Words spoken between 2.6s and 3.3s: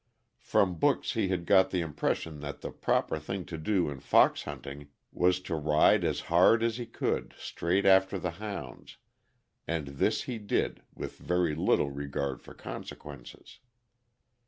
the proper